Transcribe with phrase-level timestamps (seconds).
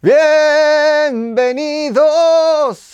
[0.00, 1.96] Bienvenidos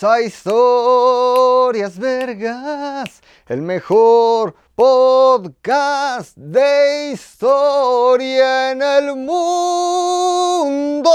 [0.03, 11.11] a Historias Vergas, el mejor podcast de historia en el mundo.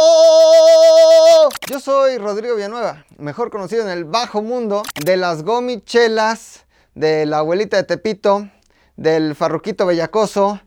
[1.69, 7.39] Yo soy Rodrigo Villanueva, mejor conocido en el bajo mundo de las gomichelas, de la
[7.39, 8.49] abuelita de Tepito,
[8.97, 10.61] del farruquito bellacoso,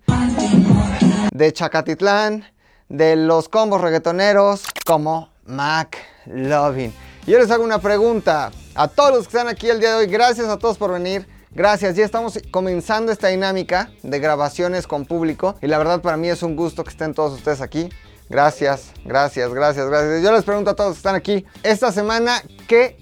[1.32, 2.44] de Chacatitlán,
[2.90, 6.94] de los combos reggaetoneros como Mac Lovin.
[7.26, 9.96] Y yo les hago una pregunta a todos los que están aquí el día de
[9.96, 10.08] hoy.
[10.08, 11.28] Gracias a todos por venir.
[11.52, 16.28] Gracias, ya estamos comenzando esta dinámica de grabaciones con público y la verdad para mí
[16.28, 17.90] es un gusto que estén todos ustedes aquí.
[18.28, 20.24] Gracias, gracias, gracias, gracias.
[20.24, 22.98] Yo les pregunto a todos los que están aquí, esta semana, ¿qué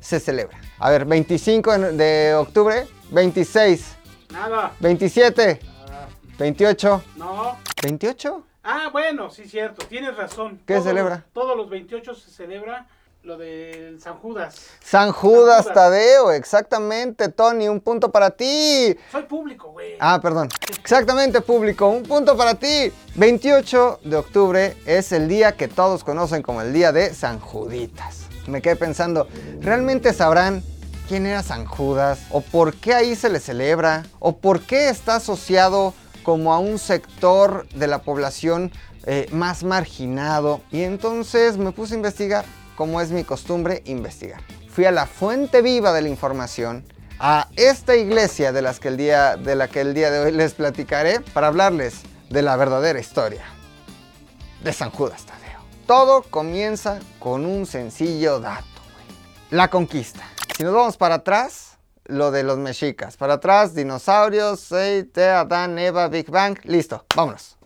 [0.00, 0.58] se celebra?
[0.80, 3.86] A ver, 25 de octubre, 26.
[4.32, 4.72] Nada.
[4.80, 5.60] 27.
[6.38, 7.02] 28.
[7.16, 7.56] No.
[7.82, 8.51] 28.
[8.64, 10.60] Ah, bueno, sí, cierto, tienes razón.
[10.66, 11.24] ¿Qué Todos- celebra?
[11.32, 12.86] Todos los 28 se celebra
[13.24, 14.56] lo del San Judas.
[14.84, 15.74] San Judas Judas.
[15.74, 18.96] Tadeo, exactamente, Tony, un punto para ti.
[19.10, 19.96] Soy público, güey.
[20.00, 20.48] Ah, perdón.
[20.78, 22.92] Exactamente, público, un punto para ti.
[23.16, 28.26] 28 de octubre es el día que todos conocen como el día de San Juditas.
[28.46, 29.28] Me quedé pensando,
[29.60, 30.62] ¿realmente sabrán
[31.08, 32.20] quién era San Judas?
[32.30, 34.04] ¿O por qué ahí se le celebra?
[34.18, 38.72] ¿O por qué está asociado como a un sector de la población
[39.04, 40.60] eh, más marginado?
[40.70, 42.44] Y entonces me puse a investigar,
[42.76, 44.40] como es mi costumbre, investigar.
[44.68, 46.84] Fui a la fuente viva de la información
[47.18, 50.32] a esta iglesia de, las que el día, de la que el día de hoy
[50.32, 52.00] les platicaré para hablarles
[52.30, 53.44] de la verdadera historia
[54.64, 55.60] de San Judas Tadeo.
[55.86, 58.66] Todo comienza con un sencillo dato.
[59.50, 60.22] La conquista.
[60.56, 61.71] Si nos vamos para atrás,
[62.04, 63.16] lo de los mexicas.
[63.16, 66.58] Para atrás, dinosaurios, Seite, Adán, Eva, Big Bang.
[66.64, 67.56] Listo, vámonos.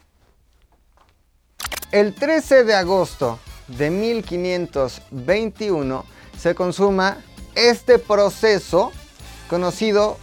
[1.92, 6.04] El 13 de agosto de 1521
[6.36, 7.18] se consuma
[7.54, 8.92] este proceso
[9.48, 10.18] conocido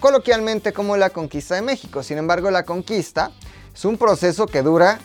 [0.00, 2.02] coloquialmente como la conquista de México.
[2.02, 3.30] Sin embargo, la conquista
[3.72, 4.98] es un proceso que dura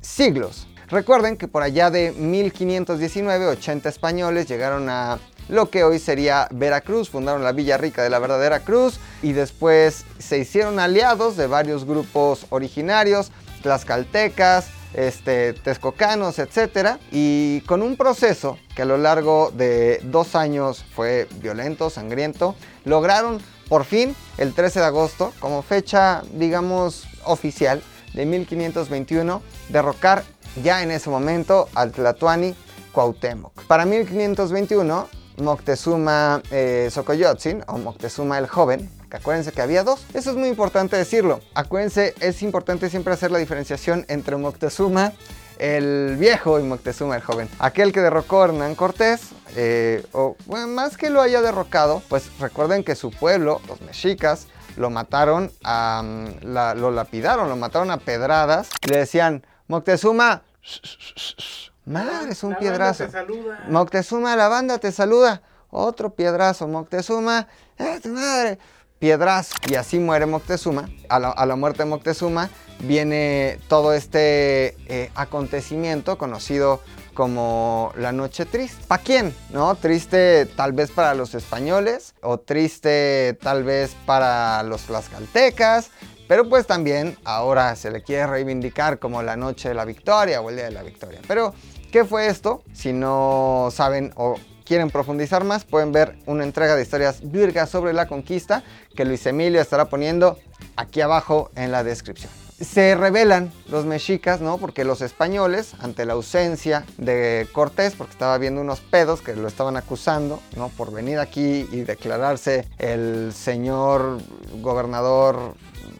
[0.00, 0.66] siglos.
[0.88, 5.18] Recuerden que por allá de 1519, 80 españoles llegaron a
[5.52, 10.06] lo que hoy sería Veracruz, fundaron la Villa Rica de la verdadera Cruz y después
[10.18, 13.30] se hicieron aliados de varios grupos originarios,
[13.62, 16.96] tlaxcaltecas, este, texcocanos, etc.
[17.10, 22.54] Y con un proceso que a lo largo de dos años fue violento, sangriento,
[22.86, 27.82] lograron por fin el 13 de agosto, como fecha, digamos, oficial
[28.14, 30.24] de 1521, derrocar
[30.64, 32.54] ya en ese momento al Tlatoani
[32.92, 33.64] Cuauhtémoc.
[33.64, 40.04] Para 1521, Moctezuma eh, Xocoyotzin, o Moctezuma el Joven, que acuérdense que había dos.
[40.14, 41.40] Eso es muy importante decirlo.
[41.54, 45.12] Acuérdense, es importante siempre hacer la diferenciación entre Moctezuma
[45.58, 47.48] el viejo y Moctezuma el joven.
[47.60, 52.82] Aquel que derrocó a Hernán Cortés, eh, o más que lo haya derrocado, pues recuerden
[52.82, 58.70] que su pueblo, los mexicas, lo mataron, a, mm, lo lapidaron, lo mataron a pedradas.
[58.84, 61.71] Y le decían, Moctezuma, shh, shh, shh".
[61.84, 63.04] Madre, es un La banda piedrazo.
[63.04, 63.64] te saluda.
[63.68, 65.42] Moctezuma, la banda te saluda.
[65.70, 66.68] Otro piedrazo.
[66.68, 67.48] Moctezuma,
[67.78, 68.58] ¡eh, tu madre!
[68.98, 69.54] Piedrazo.
[69.68, 70.88] Y así muere Moctezuma.
[71.08, 72.50] A la, a la muerte de Moctezuma
[72.80, 76.80] viene todo este eh, acontecimiento conocido
[77.14, 78.82] como la noche triste.
[78.86, 79.34] ¿Para quién?
[79.50, 79.74] ¿No?
[79.74, 85.90] Triste tal vez para los españoles o triste tal vez para los tlaxcaltecas.
[86.28, 90.48] Pero pues también ahora se le quiere reivindicar como la noche de la victoria o
[90.48, 91.20] el día de la victoria.
[91.28, 91.52] Pero,
[91.92, 92.62] ¿qué fue esto?
[92.72, 97.92] Si no saben o quieren profundizar más, pueden ver una entrega de historias virgas sobre
[97.92, 98.64] la conquista
[98.96, 100.38] que Luis Emilio estará poniendo
[100.74, 102.32] aquí abajo en la descripción.
[102.58, 104.56] Se rebelan los mexicas, ¿no?
[104.56, 109.48] Porque los españoles, ante la ausencia de Cortés, porque estaba viendo unos pedos que lo
[109.48, 110.68] estaban acusando, ¿no?
[110.70, 114.18] Por venir aquí y declararse el señor
[114.60, 115.56] gobernador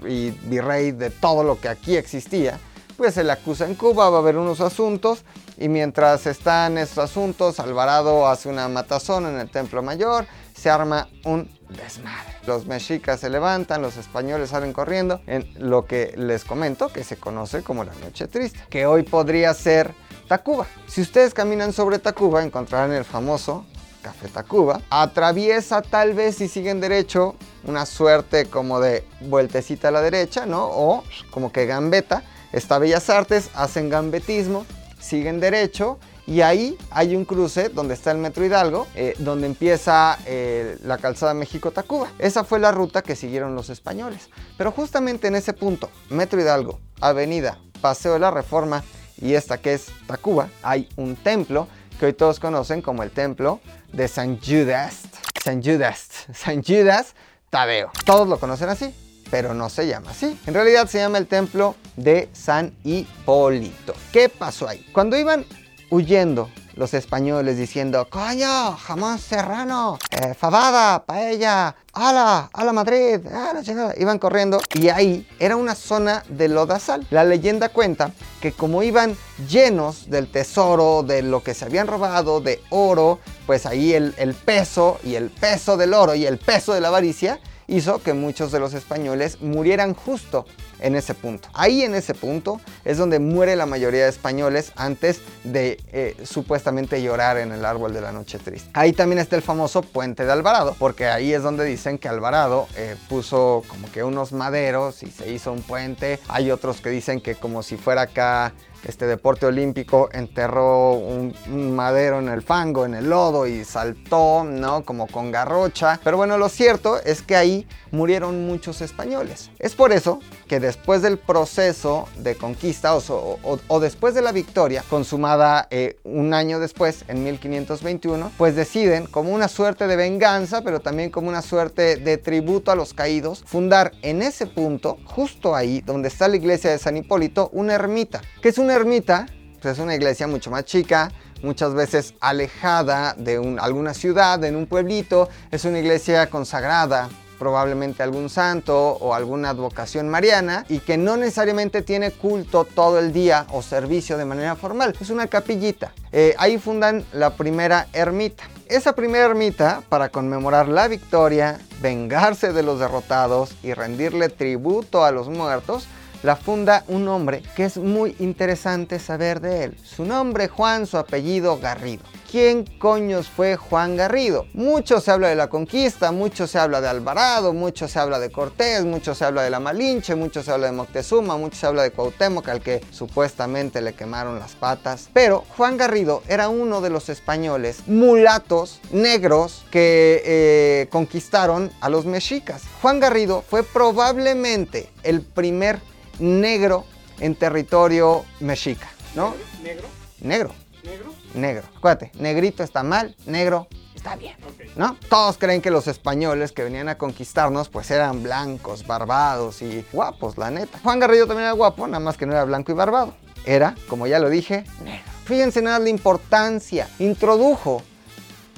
[0.08, 2.60] y virrey de todo lo que aquí existía,
[3.02, 5.24] pues se le acusa en Cuba, va a haber unos asuntos
[5.58, 10.24] y mientras están estos asuntos, Alvarado hace una matazón en el Templo Mayor,
[10.54, 12.36] se arma un desmadre.
[12.46, 17.16] Los mexicas se levantan, los españoles salen corriendo en lo que les comento que se
[17.16, 19.92] conoce como la Noche Triste, que hoy podría ser
[20.28, 20.68] Tacuba.
[20.86, 23.66] Si ustedes caminan sobre Tacuba encontrarán el famoso
[24.00, 24.80] Café Tacuba.
[24.90, 27.34] Atraviesa tal vez si siguen derecho
[27.64, 30.66] una suerte como de vueltecita a la derecha, ¿no?
[30.66, 32.22] O como que gambeta.
[32.52, 34.66] Está Bellas Artes, hacen gambetismo,
[35.00, 40.18] siguen derecho y ahí hay un cruce donde está el Metro Hidalgo, eh, donde empieza
[40.26, 42.08] eh, la calzada México-Tacuba.
[42.18, 44.28] Esa fue la ruta que siguieron los españoles.
[44.56, 48.84] Pero justamente en ese punto, Metro Hidalgo, Avenida, Paseo de la Reforma
[49.20, 51.66] y esta que es Tacuba, hay un templo
[51.98, 53.60] que hoy todos conocen como el templo
[53.92, 55.00] de San Judas.
[55.42, 56.08] San Judas.
[56.32, 57.14] San Judas
[57.50, 57.90] Tadeo.
[58.06, 58.94] Todos lo conocen así,
[59.32, 60.38] pero no se llama así.
[60.46, 63.94] En realidad se llama el templo de San Hipólito.
[64.12, 64.86] ¿Qué pasó ahí?
[64.92, 65.46] Cuando iban
[65.88, 73.94] huyendo los españoles diciendo, coño, jamón serrano, eh, fabada, paella, ala, ala Madrid, ah, la
[73.96, 77.06] Iban corriendo y ahí era una zona de lodazal.
[77.08, 78.12] La leyenda cuenta
[78.42, 79.16] que como iban
[79.48, 84.98] llenos del tesoro, de lo que se habían robado, de oro, pues ahí el peso
[85.02, 87.40] y el peso del oro y el peso de la avaricia
[87.72, 90.44] hizo que muchos de los españoles murieran justo
[90.80, 91.48] en ese punto.
[91.54, 97.02] Ahí en ese punto es donde muere la mayoría de españoles antes de eh, supuestamente
[97.02, 98.70] llorar en el árbol de la noche triste.
[98.74, 102.68] Ahí también está el famoso puente de Alvarado, porque ahí es donde dicen que Alvarado
[102.76, 106.18] eh, puso como que unos maderos y se hizo un puente.
[106.28, 108.52] Hay otros que dicen que como si fuera acá
[108.84, 111.32] este deporte olímpico enterró un,
[111.74, 114.84] madero en el fango, en el lodo y saltó, ¿no?
[114.84, 116.00] Como con garrocha.
[116.02, 119.50] Pero bueno, lo cierto es que ahí murieron muchos españoles.
[119.58, 125.68] Es por eso que después del proceso de conquista o, después de la victoria consumada
[125.70, 131.10] eh, un año después, en 1521, pues deciden como una suerte de venganza, pero también
[131.10, 136.08] como una suerte de tributo a los caídos, fundar en ese punto, justo ahí donde
[136.08, 139.26] está la iglesia de San Hipólito, una ermita, que es una ermita,
[139.60, 141.10] pues es una iglesia mucho más chica,
[141.42, 147.08] muchas veces alejada de alguna ciudad, en un pueblito, es una iglesia consagrada
[147.42, 153.12] probablemente algún santo o alguna advocación mariana y que no necesariamente tiene culto todo el
[153.12, 154.94] día o servicio de manera formal.
[155.00, 155.92] Es una capillita.
[156.12, 158.44] Eh, ahí fundan la primera ermita.
[158.68, 165.10] Esa primera ermita, para conmemorar la victoria, vengarse de los derrotados y rendirle tributo a
[165.10, 165.88] los muertos,
[166.22, 169.76] la funda un hombre que es muy interesante saber de él.
[169.84, 172.04] Su nombre Juan, su apellido Garrido.
[172.30, 174.46] ¿Quién coños fue Juan Garrido?
[174.54, 178.32] Mucho se habla de la conquista, mucho se habla de Alvarado, mucho se habla de
[178.32, 181.82] Cortés, mucho se habla de la Malinche, mucho se habla de Moctezuma, mucho se habla
[181.82, 185.10] de Cuauhtémoc, al que supuestamente le quemaron las patas.
[185.12, 192.06] Pero Juan Garrido era uno de los españoles mulatos negros que eh, conquistaron a los
[192.06, 192.62] mexicas.
[192.80, 195.80] Juan Garrido fue probablemente el primer
[196.18, 196.84] negro
[197.20, 199.34] en territorio mexica, ¿no?
[199.62, 199.88] ¿Negro?
[200.20, 200.54] Negro.
[200.84, 201.14] ¿Negro?
[201.34, 201.68] Negro.
[201.76, 204.34] Acuérdate, negrito está mal, negro está bien,
[204.74, 204.96] ¿no?
[205.08, 210.36] Todos creen que los españoles que venían a conquistarnos pues eran blancos, barbados y guapos,
[210.38, 210.80] la neta.
[210.82, 213.14] Juan Garrido también era guapo, nada más que no era blanco y barbado.
[213.44, 215.12] Era, como ya lo dije, negro.
[215.24, 216.88] Fíjense nada la importancia.
[216.98, 217.82] Introdujo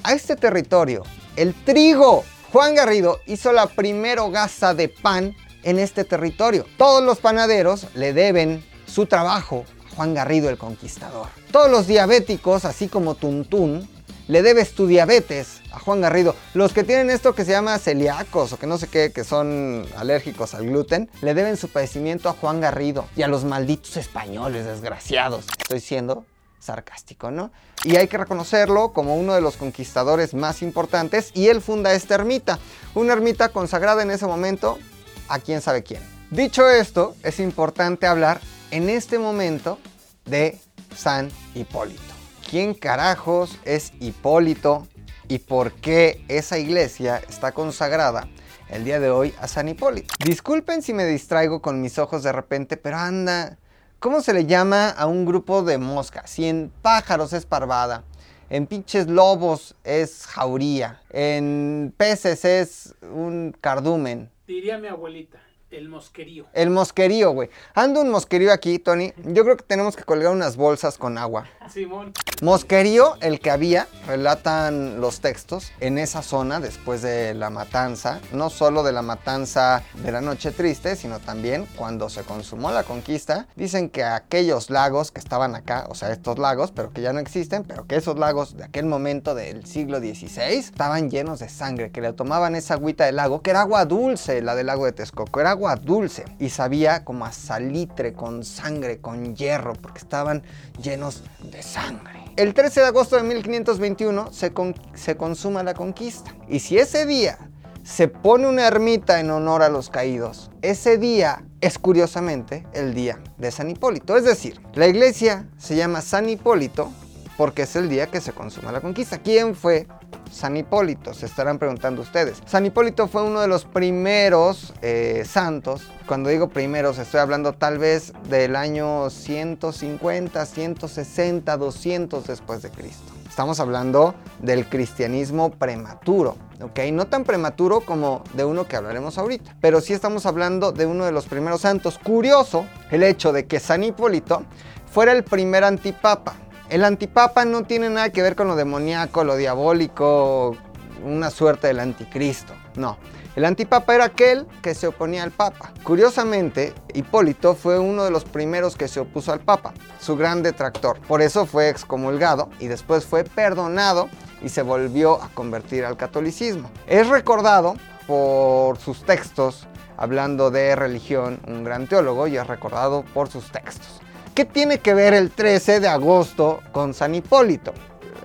[0.03, 1.03] a este territorio
[1.35, 2.23] el trigo.
[2.51, 5.35] Juan Garrido hizo la primera hogaza de pan
[5.65, 6.65] en este territorio.
[6.77, 11.27] Todos los panaderos le deben su trabajo a Juan Garrido el Conquistador.
[11.51, 13.89] Todos los diabéticos, así como Tuntún,
[14.27, 16.35] le debes tu diabetes a Juan Garrido.
[16.53, 19.85] Los que tienen esto que se llama celíacos o que no sé qué, que son
[19.97, 24.65] alérgicos al gluten, le deben su padecimiento a Juan Garrido y a los malditos españoles
[24.65, 25.45] desgraciados.
[25.59, 26.25] Estoy siendo
[26.59, 27.51] sarcástico, ¿no?
[27.83, 32.15] Y hay que reconocerlo como uno de los conquistadores más importantes y él funda esta
[32.15, 32.57] ermita,
[32.95, 34.79] una ermita consagrada en ese momento
[35.27, 36.01] a quién sabe quién.
[36.31, 38.41] Dicho esto, es importante hablar
[38.71, 39.79] en este momento
[40.25, 40.59] de
[40.95, 42.01] San Hipólito.
[42.49, 44.87] ¿Quién carajos es Hipólito
[45.27, 48.27] y por qué esa iglesia está consagrada
[48.69, 50.13] el día de hoy a San Hipólito?
[50.23, 53.57] Disculpen si me distraigo con mis ojos de repente, pero anda,
[53.99, 56.29] ¿cómo se le llama a un grupo de moscas?
[56.29, 58.03] Si en pájaros es parvada,
[58.49, 65.44] en pinches lobos es jauría, en peces es un cardumen, Diría mi abuelita.
[65.71, 66.45] El mosquerío.
[66.53, 67.49] El mosquerío, güey.
[67.73, 69.13] Ando un mosquerío aquí, Tony.
[69.25, 71.45] Yo creo que tenemos que colgar unas bolsas con agua.
[71.69, 72.13] Simón.
[72.41, 78.21] Mosquerío, el que había, relatan los textos, en esa zona después de la matanza.
[78.31, 82.83] No solo de la matanza de la Noche Triste, sino también cuando se consumó la
[82.83, 83.47] conquista.
[83.55, 87.19] Dicen que aquellos lagos que estaban acá, o sea, estos lagos, pero que ya no
[87.19, 91.91] existen, pero que esos lagos de aquel momento del siglo XVI estaban llenos de sangre,
[91.91, 94.91] que le tomaban esa agüita del lago, que era agua dulce, la del lago de
[94.91, 95.39] Texcoco.
[95.39, 100.43] Era agua dulce y sabía como a salitre con sangre, con hierro, porque estaban
[100.81, 102.25] llenos de sangre.
[102.35, 104.51] El 13 de agosto de 1521 se,
[104.95, 106.35] se consuma la conquista.
[106.49, 107.37] Y si ese día
[107.83, 113.21] se pone una ermita en honor a los caídos, ese día es curiosamente el día
[113.37, 114.17] de San Hipólito.
[114.17, 116.91] Es decir, la iglesia se llama San Hipólito
[117.37, 119.19] porque es el día que se consuma la conquista.
[119.19, 119.87] ¿Quién fue
[120.31, 121.13] San Hipólito?
[121.13, 122.41] Se estarán preguntando ustedes.
[122.45, 125.83] San Hipólito fue uno de los primeros eh, santos.
[126.07, 133.13] Cuando digo primeros, estoy hablando tal vez del año 150, 160, 200 después de Cristo.
[133.27, 136.79] Estamos hablando del cristianismo prematuro, ¿ok?
[136.93, 141.03] No tan prematuro como de uno que hablaremos ahorita, pero sí estamos hablando de uno
[141.03, 141.99] de los primeros santos.
[141.99, 144.43] Curioso el hecho de que San Hipólito
[144.89, 146.35] fuera el primer antipapa.
[146.69, 150.57] El antipapa no tiene nada que ver con lo demoníaco, lo diabólico,
[151.03, 152.97] una suerte del anticristo, no.
[153.35, 155.73] El antipapa era aquel que se oponía al papa.
[155.83, 160.99] Curiosamente, Hipólito fue uno de los primeros que se opuso al papa, su gran detractor.
[161.01, 164.09] Por eso fue excomulgado y después fue perdonado
[164.41, 166.71] y se volvió a convertir al catolicismo.
[166.87, 167.75] Es recordado
[168.07, 169.67] por sus textos,
[169.97, 174.01] hablando de religión, un gran teólogo y es recordado por sus textos.
[174.35, 177.73] ¿Qué tiene que ver el 13 de agosto con San Hipólito?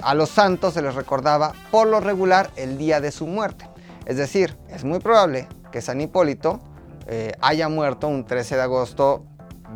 [0.03, 3.71] A los santos se les recordaba por lo regular el día de su muerte.
[4.07, 6.59] Es decir, es muy probable que San Hipólito
[7.07, 9.25] eh, haya muerto un 13 de agosto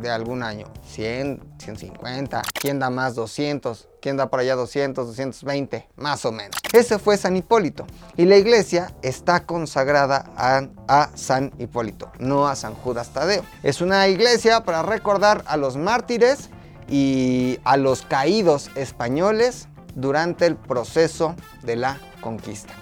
[0.01, 0.67] de algún año.
[0.87, 6.55] 100, 150, quién da más 200, quién da por allá 200, 220, más o menos.
[6.73, 7.85] Ese fue San Hipólito.
[8.17, 13.43] Y la iglesia está consagrada a, a San Hipólito, no a San Judas Tadeo.
[13.63, 16.49] Es una iglesia para recordar a los mártires
[16.87, 22.73] y a los caídos españoles durante el proceso de la conquista.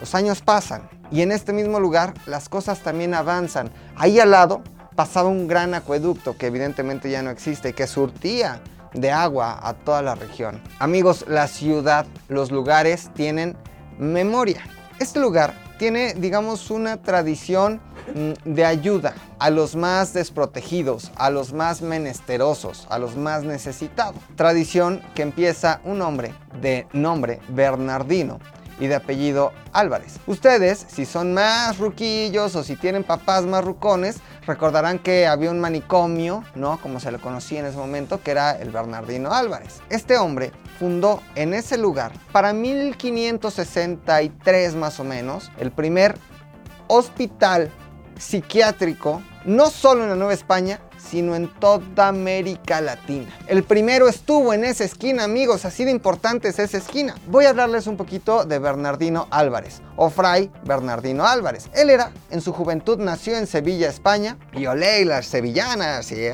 [0.00, 3.70] Los años pasan y en este mismo lugar las cosas también avanzan.
[3.96, 4.62] Ahí al lado
[4.94, 8.60] pasaba un gran acueducto que evidentemente ya no existe y que surtía
[8.94, 10.60] de agua a toda la región.
[10.78, 13.56] Amigos, la ciudad, los lugares tienen
[13.98, 14.62] memoria.
[14.98, 17.80] Este lugar tiene, digamos, una tradición
[18.14, 24.20] mm, de ayuda a los más desprotegidos, a los más menesterosos, a los más necesitados.
[24.36, 28.38] Tradición que empieza un hombre de nombre Bernardino
[28.78, 30.18] y de apellido Álvarez.
[30.26, 35.60] Ustedes, si son más ruquillos o si tienen papás más rucones, recordarán que había un
[35.60, 36.78] manicomio, ¿no?
[36.80, 39.80] Como se le conocía en ese momento, que era el Bernardino Álvarez.
[39.88, 46.18] Este hombre fundó en ese lugar, para 1563 más o menos, el primer
[46.88, 47.70] hospital
[48.18, 50.80] psiquiátrico, no solo en la Nueva España,
[51.10, 53.28] sino en toda América Latina.
[53.46, 57.14] El primero estuvo en esa esquina, amigos, así de importante es esa esquina.
[57.26, 61.68] Voy a hablarles un poquito de Bernardino Álvarez, o Fray Bernardino Álvarez.
[61.74, 66.28] Él era, en su juventud, nació en Sevilla, España, y olé, las sevillanas, y...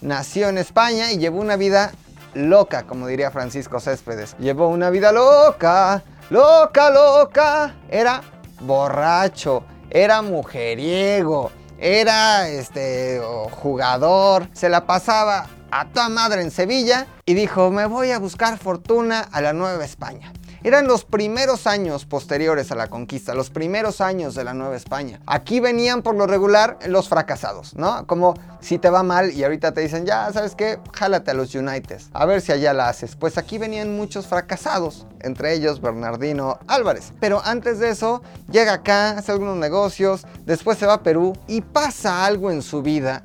[0.00, 1.92] Nació en España y llevó una vida
[2.32, 4.34] loca, como diría Francisco Céspedes.
[4.38, 7.74] Llevó una vida loca, loca, loca.
[7.88, 8.22] Era
[8.60, 13.20] borracho, era mujeriego, era este
[13.50, 18.58] jugador, se la pasaba a toda madre en Sevilla y dijo, me voy a buscar
[18.58, 20.32] fortuna a la Nueva España.
[20.62, 25.18] Eran los primeros años posteriores a la conquista, los primeros años de la Nueva España.
[25.26, 28.06] Aquí venían por lo regular los fracasados, ¿no?
[28.06, 30.78] Como si te va mal y ahorita te dicen, ya, ¿sabes qué?
[30.92, 33.16] Jálate a los United, a ver si allá la haces.
[33.16, 37.14] Pues aquí venían muchos fracasados, entre ellos Bernardino Álvarez.
[37.20, 41.62] Pero antes de eso, llega acá, hace algunos negocios, después se va a Perú y
[41.62, 43.22] pasa algo en su vida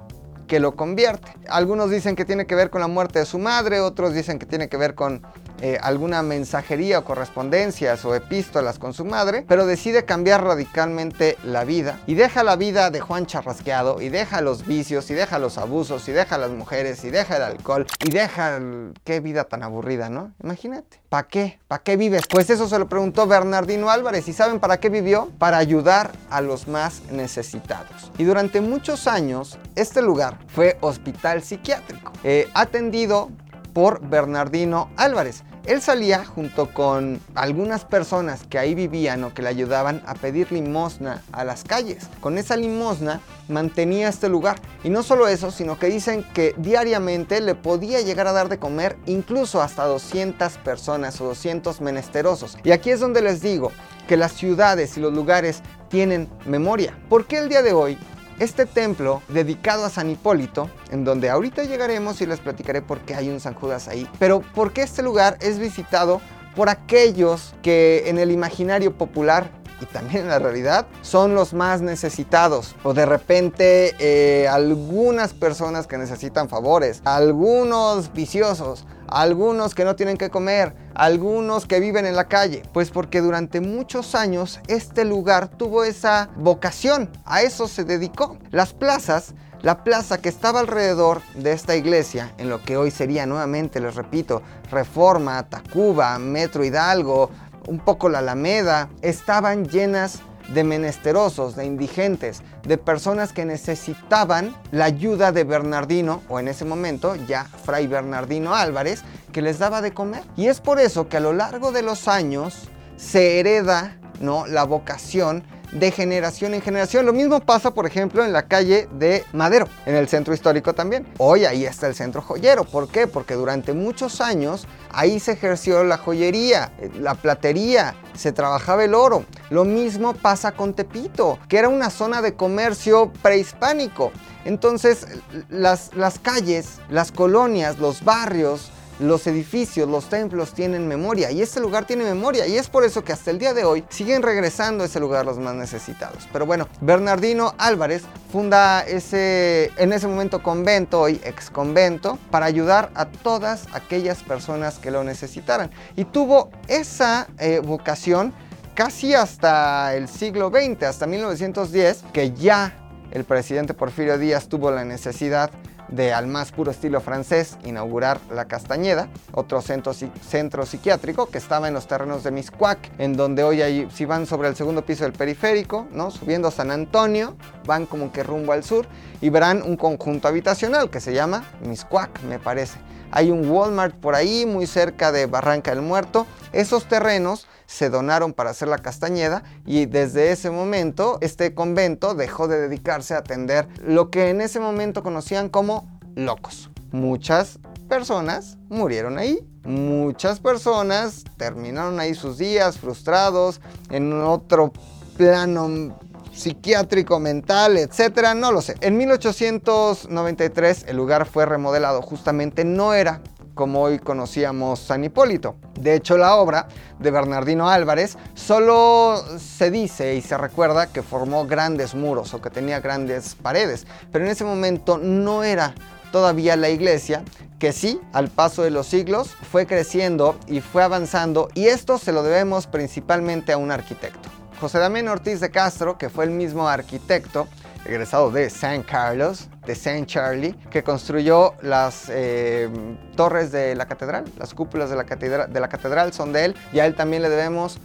[0.48, 1.32] que lo convierte.
[1.50, 4.46] Algunos dicen que tiene que ver con la muerte de su madre, otros dicen que
[4.46, 5.22] tiene que ver con
[5.62, 11.64] eh, alguna mensajería o correspondencias o epístolas con su madre, pero decide cambiar radicalmente la
[11.64, 15.58] vida y deja la vida de Juan Charrasqueado y deja los vicios y deja los
[15.58, 18.60] abusos y deja las mujeres y deja el alcohol y deja
[19.04, 20.34] qué vida tan aburrida, ¿no?
[20.44, 21.05] Imagínate.
[21.16, 21.60] ¿Para qué?
[21.70, 22.24] ¿Para qué vives?
[22.30, 24.28] Pues eso se lo preguntó Bernardino Álvarez.
[24.28, 25.32] ¿Y saben para qué vivió?
[25.38, 28.12] Para ayudar a los más necesitados.
[28.18, 33.30] Y durante muchos años, este lugar fue hospital psiquiátrico, eh, atendido
[33.72, 35.46] por Bernardino Álvarez.
[35.66, 40.52] Él salía junto con algunas personas que ahí vivían o que le ayudaban a pedir
[40.52, 42.08] limosna a las calles.
[42.20, 44.58] Con esa limosna mantenía este lugar.
[44.84, 48.60] Y no solo eso, sino que dicen que diariamente le podía llegar a dar de
[48.60, 52.60] comer incluso hasta 200 personas o 200 menesterosos.
[52.64, 53.72] Y aquí es donde les digo
[54.08, 56.96] que las ciudades y los lugares tienen memoria.
[57.10, 57.98] Porque el día de hoy
[58.40, 63.16] este templo dedicado a San Hipólito, en donde ahorita llegaremos y les platicaré por qué
[63.16, 66.22] hay un San Judas ahí, pero por qué este lugar es visitado
[66.56, 69.50] por aquellos que en el imaginario popular
[69.82, 72.76] y también en la realidad son los más necesitados.
[72.84, 80.18] O de repente eh, algunas personas que necesitan favores, algunos viciosos, algunos que no tienen
[80.18, 82.64] que comer, algunos que viven en la calle.
[82.74, 88.38] Pues porque durante muchos años este lugar tuvo esa vocación, a eso se dedicó.
[88.52, 93.26] Las plazas La plaza que estaba alrededor de esta iglesia, en lo que hoy sería
[93.26, 97.32] nuevamente, les repito, Reforma, Tacuba, Metro Hidalgo,
[97.68, 100.20] un poco la Alameda, estaban llenas
[100.54, 106.66] de menesterosos, de indigentes, de personas que necesitaban la ayuda de Bernardino, o en ese
[106.66, 110.24] momento ya Fray Bernardino Álvarez, que les daba de comer.
[110.36, 114.46] Y es por eso que a lo largo de los años se hereda ¿no?
[114.48, 117.06] la vocación de generación en generación.
[117.06, 121.08] Lo mismo pasa, por ejemplo, en la calle de Madero, en el centro histórico también.
[121.18, 122.64] Hoy ahí está el centro joyero.
[122.64, 123.08] ¿Por qué?
[123.08, 129.26] Porque durante muchos años ahí se ejerció la joyería, la platería, se trabajaba el oro.
[129.50, 134.12] Lo mismo pasa con Tepito, que era una zona de comercio prehispánico.
[134.46, 135.08] Entonces,
[135.50, 141.60] las, las calles, las colonias, los barrios, los edificios, los templos tienen memoria y este
[141.60, 144.84] lugar tiene memoria y es por eso que hasta el día de hoy siguen regresando
[144.84, 146.28] a ese lugar los más necesitados.
[146.32, 152.92] Pero bueno, Bernardino Álvarez funda ese, en ese momento convento, hoy ex convento, para ayudar
[152.96, 155.72] a todas aquellas personas que lo necesitaran.
[155.96, 158.34] Y tuvo esa eh, vocación
[158.74, 162.74] casi hasta el siglo XX, hasta 1910, que ya
[163.12, 165.50] el presidente Porfirio Díaz tuvo la necesidad
[165.96, 171.68] de al más puro estilo francés inaugurar la Castañeda, otro centro, centro psiquiátrico que estaba
[171.68, 175.14] en los terrenos de Miscuac, en donde hoy si van sobre el segundo piso del
[175.14, 176.12] periférico, ¿no?
[176.12, 177.36] subiendo San Antonio,
[177.66, 178.86] van como que rumbo al sur
[179.22, 182.78] y verán un conjunto habitacional que se llama Miscuac, me parece.
[183.12, 186.28] Hay un Walmart por ahí, muy cerca de Barranca del Muerto.
[186.56, 192.48] Esos terrenos se donaron para hacer la Castañeda y desde ese momento este convento dejó
[192.48, 196.70] de dedicarse a atender lo que en ese momento conocían como locos.
[196.94, 197.60] Muchas
[197.90, 199.46] personas murieron ahí.
[199.66, 203.60] Muchas personas terminaron ahí sus días frustrados
[203.90, 204.72] en otro
[205.18, 205.98] plano
[206.34, 208.76] psiquiátrico, mental, etcétera, no lo sé.
[208.80, 213.22] En 1893 el lugar fue remodelado, justamente no era
[213.56, 215.56] como hoy conocíamos San Hipólito.
[215.80, 216.68] De hecho, la obra
[217.00, 222.52] de Bernardino Álvarez solo se dice y se recuerda que formó grandes muros o que
[222.52, 225.74] tenía grandes paredes, pero en ese momento no era
[226.12, 227.24] todavía la iglesia,
[227.60, 232.12] que sí, al paso de los siglos, fue creciendo y fue avanzando, y esto se
[232.12, 234.30] lo debemos principalmente a un arquitecto.
[234.60, 237.48] José Damián Ortiz de Castro, que fue el mismo arquitecto,
[237.86, 242.70] egresado de San Carlos, de San Charlie, que construyó las eh,
[243.16, 246.56] torres de la catedral, las cúpulas de la catedral, de la catedral son de él,
[246.74, 247.80] y a él también le debemos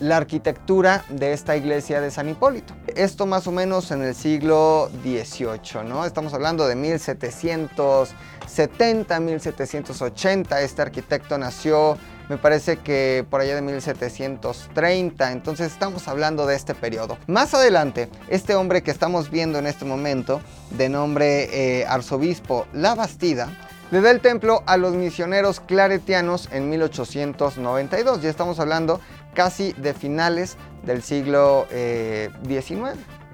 [0.00, 2.74] la arquitectura de esta iglesia de San Hipólito.
[2.96, 6.04] Esto más o menos en el siglo XVIII, ¿no?
[6.04, 10.60] Estamos hablando de 1770, 1780.
[10.60, 11.96] Este arquitecto nació
[12.28, 17.18] me parece que por allá de 1730, entonces estamos hablando de este periodo.
[17.26, 22.94] Más adelante, este hombre que estamos viendo en este momento, de nombre eh, arzobispo La
[22.94, 23.48] Bastida,
[23.90, 28.22] le da el templo a los misioneros claretianos en 1892.
[28.22, 29.00] Ya estamos hablando
[29.34, 31.70] casi de finales del siglo XIX.
[31.70, 32.30] Eh,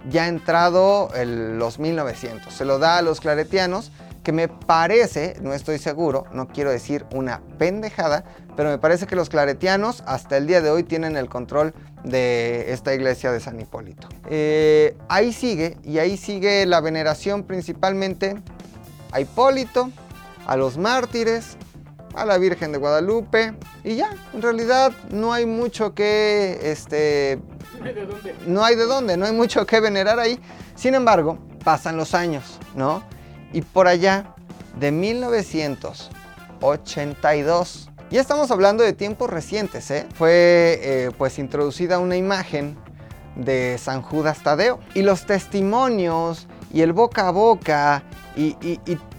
[0.09, 2.53] ya entrado los 1900.
[2.53, 3.93] Se lo da a los claretianos
[4.31, 8.23] que me parece, no estoy seguro, no quiero decir una pendejada,
[8.55, 12.73] pero me parece que los claretianos hasta el día de hoy tienen el control de
[12.73, 14.09] esta iglesia de San Hipólito.
[14.29, 18.37] Eh, ahí sigue, y ahí sigue la veneración principalmente
[19.11, 19.91] a Hipólito,
[20.47, 21.57] a los mártires,
[22.15, 27.41] a la Virgen de Guadalupe, y ya, en realidad no hay mucho que, este,
[28.47, 30.39] no hay de dónde, no hay mucho que venerar ahí.
[30.77, 33.03] Sin embargo, pasan los años, ¿no?
[33.53, 34.37] Y por allá
[34.79, 37.91] de 1982.
[38.11, 40.07] Ya estamos hablando de tiempos recientes, ¿eh?
[40.15, 42.77] Fue eh, pues introducida una imagen
[43.37, 48.03] de San Judas Tadeo y los testimonios y el boca a boca
[48.37, 48.57] y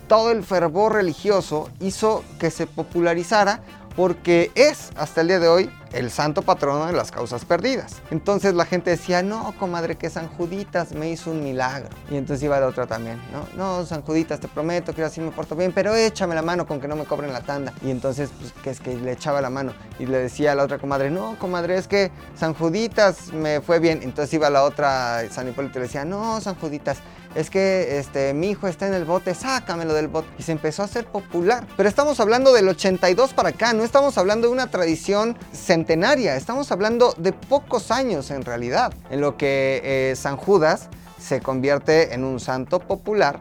[0.08, 3.62] todo el fervor religioso hizo que se popularizara
[3.96, 7.98] porque es hasta el día de hoy el santo patrono de las causas perdidas.
[8.12, 11.90] Entonces la gente decía, no, comadre, que San Juditas me hizo un milagro.
[12.10, 15.32] Y entonces iba la otra también, no, no, San Juditas, te prometo que así me
[15.32, 17.74] porto bien, pero échame la mano con que no me cobren la tanda.
[17.82, 20.64] Y entonces, pues, que es que le echaba la mano y le decía a la
[20.64, 24.02] otra comadre, no, comadre, es que San Juditas me fue bien.
[24.04, 26.98] Entonces iba la otra San Hipólito y le decía, no, San Juditas,
[27.36, 30.28] es que este, mi hijo está en el bote, sácamelo del bote.
[30.38, 31.65] Y se empezó a hacer popular.
[31.78, 36.72] Pero estamos hablando del 82 para acá, no estamos hablando de una tradición centenaria, estamos
[36.72, 40.89] hablando de pocos años en realidad, en lo que eh, San Judas
[41.20, 43.39] se convierte en un santo popular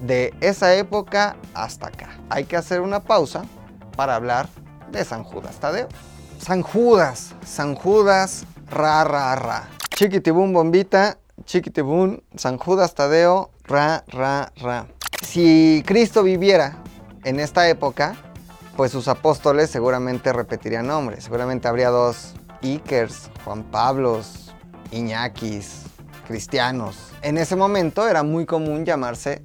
[0.00, 2.10] de esa época hasta acá.
[2.28, 3.44] Hay que hacer una pausa
[3.96, 4.48] para hablar
[4.90, 5.88] de San Judas Tadeo.
[6.38, 9.68] San Judas, San Judas, ra, ra, ra.
[9.94, 14.86] Chiquitibum bombita, Chiquitibún, San Judas Tadeo Ra, ra, ra.
[15.24, 16.76] Si Cristo viviera
[17.24, 18.16] en esta época,
[18.76, 21.24] pues sus apóstoles seguramente repetirían nombres.
[21.24, 24.52] Seguramente habría dos Ikers, Juan Pablos,
[24.90, 25.84] Iñakis,
[26.26, 27.12] cristianos.
[27.22, 29.44] En ese momento era muy común llamarse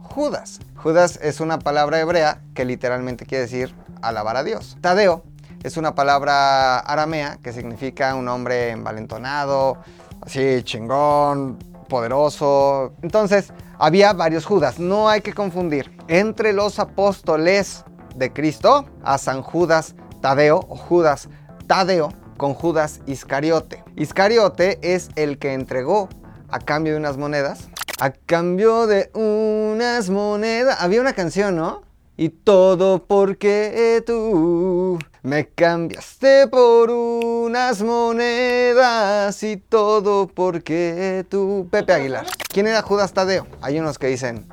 [0.00, 0.60] Judas.
[0.76, 4.76] Judas es una palabra hebrea que literalmente quiere decir alabar a Dios.
[4.80, 5.24] Tadeo
[5.64, 9.78] es una palabra aramea que significa un hombre envalentonado,
[10.28, 12.92] así chingón, poderoso.
[13.02, 14.78] Entonces, había varios Judas.
[14.78, 21.30] No hay que confundir entre los apóstoles de Cristo a San Judas Tadeo o Judas
[21.66, 23.82] Tadeo con Judas Iscariote.
[23.96, 26.10] Iscariote es el que entregó
[26.50, 27.68] a cambio de unas monedas.
[27.98, 30.76] A cambio de unas monedas.
[30.78, 31.87] Había una canción, ¿no?
[32.20, 41.68] Y todo porque tú me cambiaste por unas monedas y todo porque tú...
[41.70, 42.26] Pepe Aguilar.
[42.52, 43.46] ¿Quién era Judas Tadeo?
[43.60, 44.48] Hay unos que dicen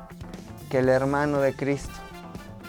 [0.70, 1.90] que el hermano de Cristo,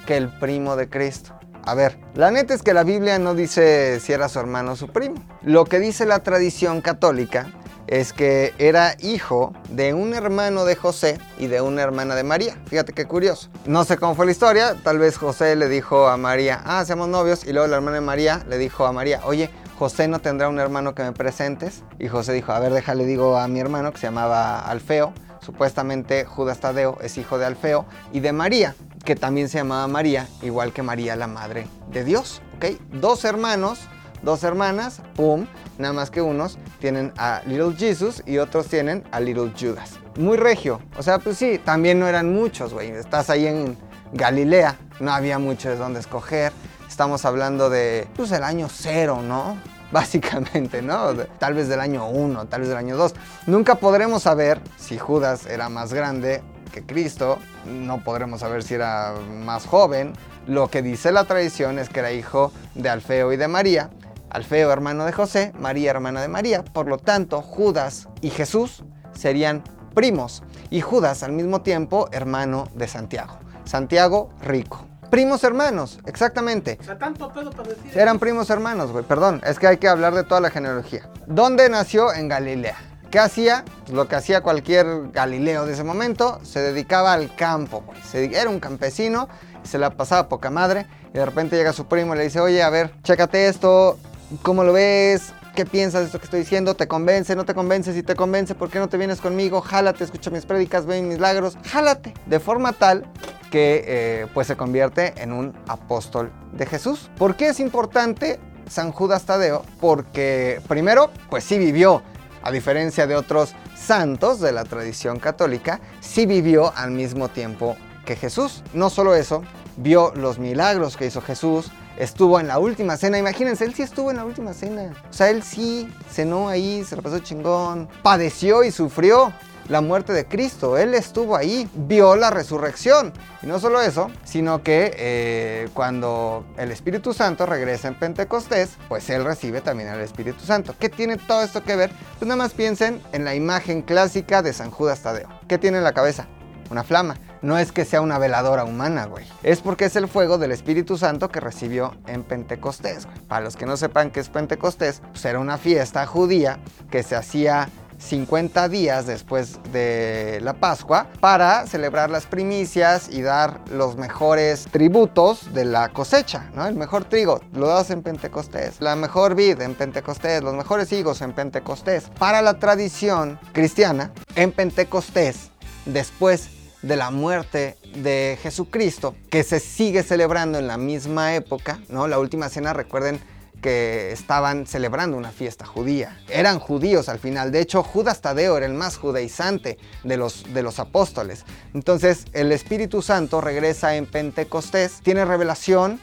[0.07, 1.37] que el primo de Cristo.
[1.63, 4.75] A ver, la neta es que la Biblia no dice si era su hermano o
[4.75, 5.23] su primo.
[5.43, 7.53] Lo que dice la tradición católica
[7.87, 12.57] es que era hijo de un hermano de José y de una hermana de María.
[12.67, 13.49] Fíjate qué curioso.
[13.65, 17.07] No sé cómo fue la historia, tal vez José le dijo a María, ah, seamos
[17.07, 20.49] novios, y luego la hermana de María le dijo a María, oye, José no tendrá
[20.49, 21.83] un hermano que me presentes.
[21.99, 25.13] Y José dijo, a ver, déjale digo a mi hermano que se llamaba Alfeo.
[25.39, 30.27] Supuestamente Judas Tadeo es hijo de Alfeo y de María, que también se llamaba María,
[30.41, 32.41] igual que María la Madre de Dios.
[32.57, 32.65] ¿Ok?
[32.91, 33.79] Dos hermanos
[34.21, 39.19] dos hermanas, pum, nada más que unos tienen a Little Jesus y otros tienen a
[39.19, 39.99] Little Judas.
[40.17, 42.89] Muy regio, o sea, pues sí, también no eran muchos, güey.
[42.89, 43.77] Estás ahí en
[44.13, 46.51] Galilea, no había mucho de dónde escoger.
[46.87, 49.57] Estamos hablando de, pues, el año cero, ¿no?
[49.91, 51.13] Básicamente, ¿no?
[51.39, 53.13] Tal vez del año uno, tal vez del año dos.
[53.45, 56.41] Nunca podremos saber si Judas era más grande
[56.73, 60.13] que Cristo, no podremos saber si era más joven.
[60.45, 63.89] Lo que dice la tradición es que era hijo de Alfeo y de María,
[64.29, 66.63] Alfeo hermano de José, María hermana de María.
[66.63, 69.63] Por lo tanto, Judas y Jesús serían
[69.93, 73.39] primos y Judas al mismo tiempo hermano de Santiago.
[73.65, 74.85] Santiago rico.
[75.09, 76.77] Primos hermanos, exactamente.
[76.81, 77.97] O sea, tanto pedo para decir.
[77.97, 79.05] Eran primos hermanos, güey.
[79.05, 81.09] Perdón, es que hay que hablar de toda la genealogía.
[81.27, 82.13] ¿Dónde nació?
[82.13, 82.75] En Galilea.
[83.09, 83.63] ¿Qué hacía?
[83.85, 88.35] Pues lo que hacía cualquier Galileo de ese momento, se dedicaba al campo, güey.
[88.35, 89.29] Era un campesino,
[89.63, 92.61] se la pasaba poca madre, y de repente llega su primo y le dice, oye,
[92.61, 93.97] a ver, chécate esto,
[94.41, 95.33] ¿Cómo lo ves?
[95.55, 96.75] ¿Qué piensas de esto que estoy diciendo?
[96.75, 97.33] ¿Te convence?
[97.33, 97.93] ¿No te convence?
[97.93, 99.61] Si te convence, ¿por qué no te vienes conmigo?
[99.61, 101.57] Jálate, escucha mis prédicas, ve mis milagros.
[101.63, 102.13] Jálate.
[102.25, 103.05] De forma tal
[103.51, 107.09] que eh, pues se convierte en un apóstol de Jesús.
[107.17, 108.37] ¿Por qué es importante
[108.69, 109.63] San Judas Tadeo?
[109.79, 112.03] Porque primero, pues sí vivió,
[112.43, 118.17] a diferencia de otros santos de la tradición católica, sí vivió al mismo tiempo que
[118.17, 118.61] Jesús.
[118.73, 119.41] No solo eso,
[119.77, 123.17] vio los milagros que hizo Jesús, estuvo en la última cena.
[123.17, 124.93] Imagínense, él sí estuvo en la última cena.
[125.09, 127.89] O sea, él sí cenó ahí, se lo pasó chingón.
[128.03, 129.33] Padeció y sufrió
[129.67, 130.77] la muerte de Cristo.
[130.77, 133.13] Él estuvo ahí, vio la resurrección.
[133.41, 139.09] Y no solo eso, sino que eh, cuando el Espíritu Santo regresa en Pentecostés, pues
[139.09, 140.75] él recibe también al Espíritu Santo.
[140.79, 141.91] ¿Qué tiene todo esto que ver?
[142.19, 145.27] Pues nada más piensen en la imagen clásica de San Judas Tadeo.
[145.47, 146.27] ¿Qué tiene en la cabeza?
[146.69, 149.25] Una flama no es que sea una veladora humana, güey.
[149.41, 153.17] Es porque es el fuego del Espíritu Santo que recibió en Pentecostés, güey.
[153.19, 156.59] Para los que no sepan qué es Pentecostés, pues era una fiesta judía
[156.91, 163.61] que se hacía 50 días después de la Pascua para celebrar las primicias y dar
[163.71, 166.67] los mejores tributos de la cosecha, ¿no?
[166.67, 171.21] El mejor trigo lo das en Pentecostés, la mejor vid en Pentecostés, los mejores higos
[171.21, 172.09] en Pentecostés.
[172.19, 175.49] Para la tradición cristiana, en Pentecostés,
[175.85, 176.49] después
[176.81, 182.07] de la muerte de Jesucristo, que se sigue celebrando en la misma época, ¿no?
[182.07, 183.19] La última cena, recuerden
[183.61, 186.19] que estaban celebrando una fiesta judía.
[186.29, 187.51] Eran judíos al final.
[187.51, 191.43] De hecho, Judas Tadeo era el más judaizante de los, de los apóstoles.
[191.73, 195.99] Entonces, el Espíritu Santo regresa en Pentecostés, tiene revelación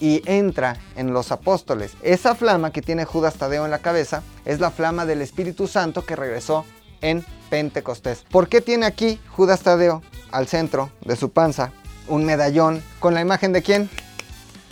[0.00, 1.92] y entra en los apóstoles.
[2.02, 6.04] Esa flama que tiene Judas Tadeo en la cabeza es la flama del Espíritu Santo
[6.04, 6.64] que regresó
[7.00, 8.24] en Pentecostés.
[8.30, 11.72] ¿Por qué tiene aquí Judas Tadeo al centro de su panza
[12.08, 13.88] un medallón con la imagen de quién?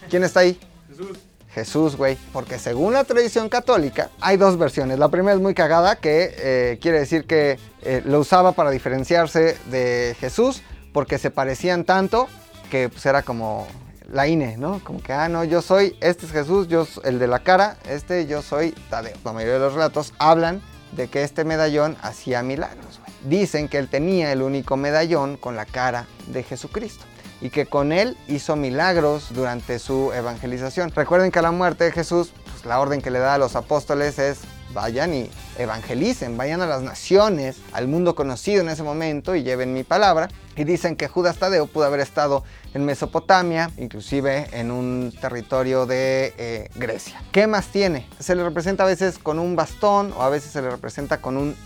[0.09, 0.59] ¿Quién está ahí?
[0.88, 1.19] Jesús.
[1.57, 2.19] Jesús, güey.
[2.33, 4.99] Porque según la tradición católica, hay dos versiones.
[4.99, 9.57] La primera es muy cagada, que eh, quiere decir que eh, lo usaba para diferenciarse
[9.71, 12.29] de Jesús, porque se parecían tanto
[12.71, 13.66] que pues, era como
[14.11, 14.83] la INE, ¿no?
[14.85, 18.27] Como que, ah, no, yo soy, este es Jesús, yo el de la cara, este
[18.27, 19.16] yo soy Tadeo.
[19.25, 20.61] La mayoría de los relatos hablan
[20.92, 23.06] de que este medallón hacía milagros, güey.
[23.29, 27.05] Dicen que él tenía el único medallón con la cara de Jesucristo
[27.41, 30.91] y que con él hizo milagros durante su evangelización.
[30.91, 33.57] Recuerden que a la muerte de Jesús, pues, la orden que le da a los
[33.57, 34.39] apóstoles es
[34.73, 39.73] vayan y evangelicen, vayan a las naciones, al mundo conocido en ese momento y lleven
[39.73, 40.29] mi palabra.
[40.57, 46.35] Y dicen que Judas Tadeo pudo haber estado en Mesopotamia, inclusive en un territorio de
[46.39, 47.23] eh, Grecia.
[47.31, 48.09] ¿Qué más tiene?
[48.19, 51.37] Se le representa a veces con un bastón o a veces se le representa con
[51.37, 51.57] un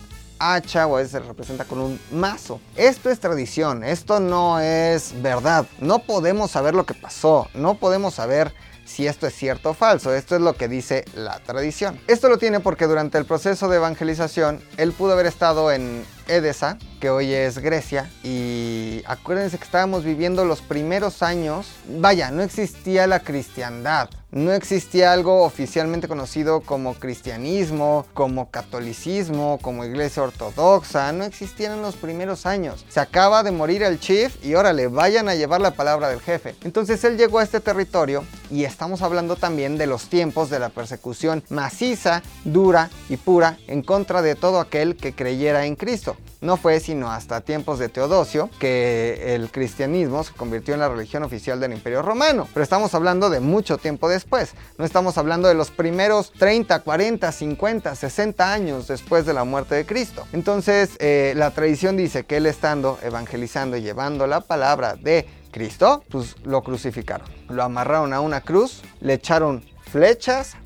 [0.40, 2.60] hacha o a se representa con un mazo.
[2.74, 5.66] Esto es tradición, esto no es verdad.
[5.78, 8.52] No podemos saber lo que pasó, no podemos saber
[8.84, 10.12] si esto es cierto o falso.
[10.12, 12.00] Esto es lo que dice la tradición.
[12.08, 16.78] Esto lo tiene porque durante el proceso de evangelización él pudo haber estado en Edesa,
[17.00, 23.06] que hoy es Grecia, y acuérdense que estábamos viviendo los primeros años, vaya, no existía
[23.06, 31.24] la cristiandad, no existía algo oficialmente conocido como cristianismo, como catolicismo, como iglesia ortodoxa, no
[31.24, 32.84] existían en los primeros años.
[32.88, 36.54] Se acaba de morir el chief y órale, vayan a llevar la palabra del jefe.
[36.62, 40.68] Entonces él llegó a este territorio y estamos hablando también de los tiempos de la
[40.68, 46.16] persecución maciza, dura y pura en contra de todo aquel que creyera en Cristo.
[46.40, 51.22] No fue sino hasta tiempos de Teodosio que el cristianismo se convirtió en la religión
[51.22, 52.48] oficial del Imperio Romano.
[52.54, 54.54] Pero estamos hablando de mucho tiempo después.
[54.78, 59.74] No estamos hablando de los primeros 30, 40, 50, 60 años después de la muerte
[59.74, 60.26] de Cristo.
[60.32, 66.04] Entonces, eh, la tradición dice que él estando evangelizando y llevando la palabra de Cristo,
[66.08, 67.28] pues lo crucificaron.
[67.48, 70.56] Lo amarraron a una cruz, le echaron flechas,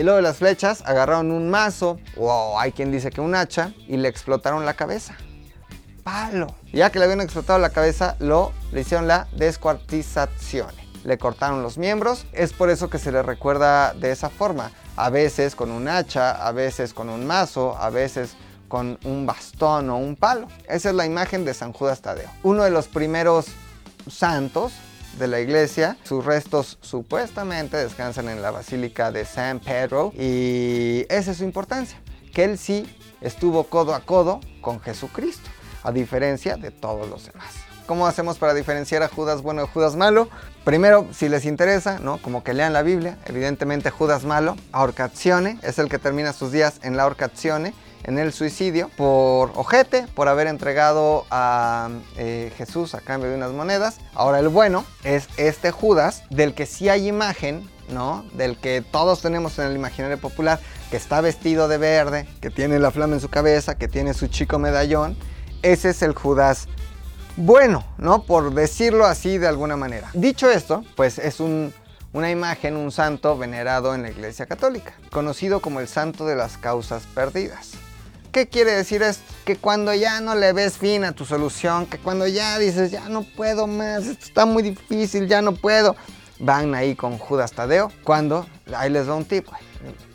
[0.00, 3.74] y luego de las flechas agarraron un mazo, o hay quien dice que un hacha,
[3.86, 5.14] y le explotaron la cabeza.
[6.02, 6.46] Palo.
[6.72, 10.70] ya que le habían explotado la cabeza, lo le hicieron la descuartización.
[11.04, 12.24] Le cortaron los miembros.
[12.32, 14.70] Es por eso que se le recuerda de esa forma.
[14.96, 18.36] A veces con un hacha, a veces con un mazo, a veces
[18.68, 20.48] con un bastón o un palo.
[20.66, 22.30] Esa es la imagen de San Judas Tadeo.
[22.42, 23.48] Uno de los primeros
[24.08, 24.72] santos
[25.18, 25.96] de la iglesia.
[26.04, 32.00] Sus restos supuestamente descansan en la Basílica de San Pedro y esa es su importancia,
[32.32, 35.50] que él sí estuvo codo a codo con Jesucristo,
[35.82, 37.54] a diferencia de todos los demás.
[37.86, 40.28] ¿Cómo hacemos para diferenciar a Judas bueno de Judas malo?
[40.64, 42.18] Primero, si les interesa, ¿no?
[42.22, 46.78] Como que lean la Biblia, evidentemente Judas malo, ahorcazione, es el que termina sus días
[46.82, 53.00] en la ahorcazione en el suicidio por ojete, por haber entregado a eh, Jesús a
[53.00, 53.98] cambio de unas monedas.
[54.14, 58.24] Ahora el bueno es este Judas, del que sí hay imagen, ¿no?
[58.34, 60.60] Del que todos tenemos en el imaginario popular,
[60.90, 64.28] que está vestido de verde, que tiene la flama en su cabeza, que tiene su
[64.28, 65.16] chico medallón.
[65.62, 66.68] Ese es el Judas
[67.36, 68.24] bueno, ¿no?
[68.24, 70.10] Por decirlo así de alguna manera.
[70.14, 75.80] Dicho esto, pues es una imagen, un santo venerado en la Iglesia Católica, conocido como
[75.80, 77.72] el santo de las causas perdidas.
[78.32, 79.24] ¿Qué quiere decir esto?
[79.44, 83.08] Que cuando ya no le ves fin a tu solución, que cuando ya dices, ya
[83.08, 85.96] no puedo más, esto está muy difícil, ya no puedo,
[86.38, 87.90] van ahí con Judas Tadeo.
[88.04, 89.48] Cuando, ahí les va un tip,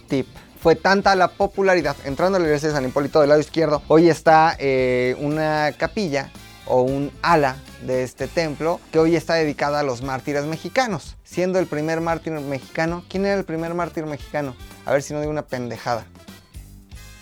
[0.08, 0.28] tip.
[0.62, 4.10] Fue tanta la popularidad, entrando a la iglesia de San Hipólito del lado izquierdo, hoy
[4.10, 6.32] está eh, una capilla
[6.67, 11.17] o un ala de este templo que hoy está dedicada a los mártires mexicanos.
[11.25, 14.56] Siendo el primer mártir mexicano, ¿quién era el primer mártir mexicano?
[14.86, 16.06] A ver si no digo una pendejada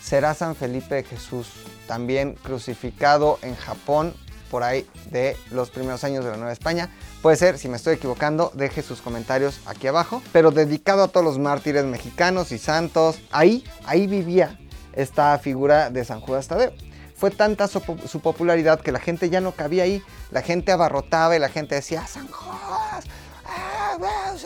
[0.03, 1.47] será San Felipe de Jesús,
[1.87, 4.13] también crucificado en Japón
[4.51, 6.89] por ahí de los primeros años de la Nueva España.
[7.21, 10.21] Puede ser, si me estoy equivocando, deje sus comentarios aquí abajo.
[10.31, 14.59] Pero dedicado a todos los mártires mexicanos y santos, ahí, ahí vivía
[14.91, 16.73] esta figura de San Judas Tadeo.
[17.15, 17.81] Fue tanta su,
[18.21, 20.03] popularidad que la gente ya no cabía ahí.
[20.29, 23.05] La gente abarrotaba y la gente decía, San Judas,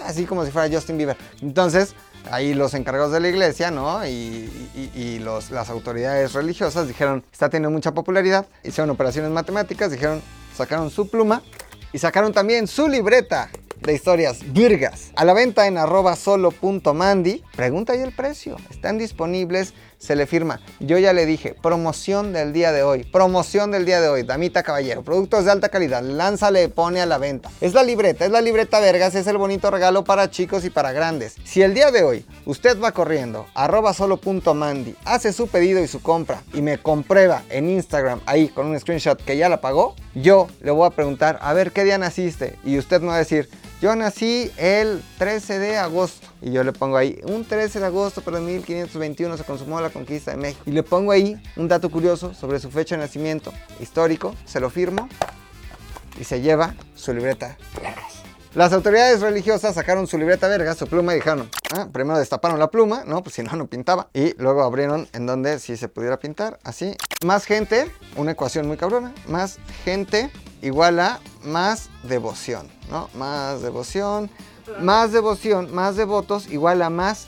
[0.04, 1.18] así como si fuera Justin Bieber.
[1.42, 1.96] Entonces,
[2.32, 4.06] ahí los encargados de la iglesia, ¿no?
[4.06, 4.50] Y,
[5.52, 10.22] las autoridades religiosas dijeron, está teniendo mucha popularidad, hicieron operaciones matemáticas, dijeron,
[10.56, 11.42] sacaron su pluma
[11.94, 13.50] y sacaron también su libreta
[13.82, 15.12] de historias virgas.
[15.16, 17.44] A la venta en arroba solo.mandy.
[17.56, 18.58] Pregunta ahí el precio.
[18.70, 20.60] Están disponibles se le firma.
[20.80, 24.64] Yo ya le dije, promoción del día de hoy, promoción del día de hoy, damita
[24.64, 27.50] caballero, productos de alta calidad, lánzale, pone a la venta.
[27.62, 30.92] Es la libreta, es la libreta vergas, es el bonito regalo para chicos y para
[30.92, 31.36] grandes.
[31.44, 36.02] Si el día de hoy usted va corriendo, arroba solo.mandy, hace su pedido y su
[36.02, 40.48] compra y me comprueba en Instagram ahí con un screenshot que ya la pagó, yo
[40.62, 43.50] le voy a preguntar, a ver qué día naciste y usted me va a decir,
[43.82, 46.28] yo nací el 13 de agosto.
[46.42, 49.90] Y yo le pongo ahí, un 13 de agosto, pero en 1521 se consumó la
[49.90, 50.64] conquista de México.
[50.66, 54.36] Y le pongo ahí un dato curioso sobre su fecha de nacimiento histórico.
[54.46, 55.08] Se lo firmo
[56.20, 57.58] y se lleva su libreta
[58.56, 62.72] Las autoridades religiosas sacaron su libreta verga, su pluma y dijeron, ah, primero destaparon la
[62.72, 63.22] pluma, ¿no?
[63.22, 64.10] Pues si no, no pintaba.
[64.14, 66.96] Y luego abrieron en donde sí se pudiera pintar, así.
[67.24, 73.10] Más gente, una ecuación muy cabrona, más gente igual a más devoción, ¿no?
[73.14, 74.30] Más devoción,
[74.80, 77.28] más devoción, más devotos igual a más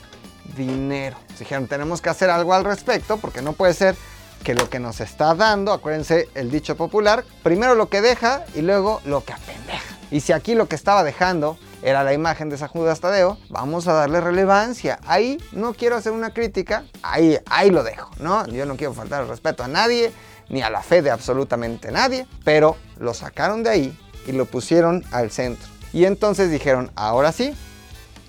[0.56, 1.16] dinero.
[1.38, 3.96] Dijeron, tenemos que hacer algo al respecto porque no puede ser
[4.42, 8.62] que lo que nos está dando, acuérdense el dicho popular, primero lo que deja y
[8.62, 9.96] luego lo que apendeja.
[10.10, 13.86] Y si aquí lo que estaba dejando era la imagen de San Judas Tadeo, vamos
[13.86, 14.98] a darle relevancia.
[15.06, 18.46] Ahí no quiero hacer una crítica, ahí, ahí lo dejo, ¿no?
[18.48, 20.12] Yo no quiero faltar el respeto a nadie,
[20.50, 25.04] ni a la fe de absolutamente nadie, pero lo sacaron de ahí y lo pusieron
[25.12, 25.66] al centro.
[25.92, 27.54] Y entonces dijeron, ahora sí,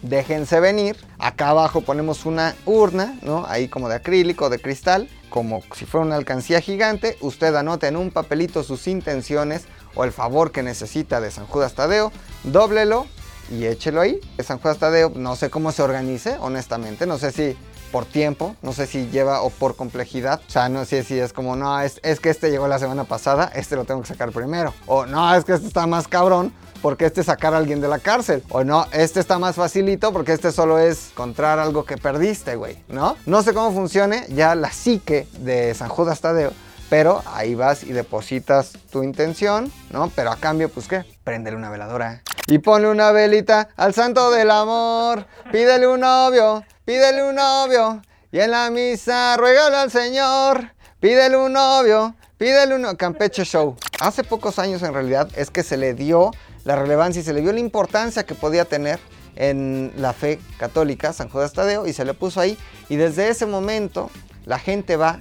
[0.02, 0.98] déjense venir.
[1.20, 3.46] Acá abajo ponemos una urna, ¿no?
[3.48, 7.18] Ahí como de acrílico, de cristal, como si fuera una alcancía gigante.
[7.22, 11.74] Usted anota en un papelito sus intenciones o el favor que necesita de San Judas
[11.74, 12.12] Tadeo,
[12.44, 13.08] dóblelo
[13.52, 14.20] y échelo ahí.
[14.44, 17.58] San Judas Tadeo no sé cómo se organice, honestamente, no sé si
[17.92, 21.34] por tiempo, no sé si lleva o por complejidad, o sea, no sé si es
[21.34, 24.32] como, no, es, es que este llegó la semana pasada, este lo tengo que sacar
[24.32, 27.88] primero, o no, es que este está más cabrón, porque este sacar a alguien de
[27.88, 28.44] la cárcel.
[28.50, 32.78] O no, este está más facilito porque este solo es encontrar algo que perdiste, güey,
[32.88, 33.18] ¿no?
[33.26, 36.52] No sé cómo funcione ya la psique de San Judas Tadeo.
[36.90, 40.12] Pero ahí vas y depositas tu intención, ¿no?
[40.14, 42.22] Pero a cambio, pues qué, préndele una veladora.
[42.48, 45.26] Y ponle una velita al santo del amor.
[45.54, 48.02] Pídele un novio, pídele un novio.
[48.32, 50.74] Y en la misa ruégale al Señor.
[51.00, 52.96] Pídele un novio, pídele un...
[52.96, 53.76] Campeche Show.
[54.00, 56.32] Hace pocos años en realidad es que se le dio
[56.64, 59.00] la relevancia y se le vio la importancia que podía tener
[59.36, 62.58] en la fe católica, San Judas Tadeo, y se le puso ahí.
[62.88, 64.12] Y desde ese momento
[64.46, 65.18] la gente va